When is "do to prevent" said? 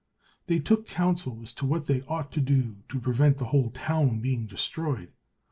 2.41-3.37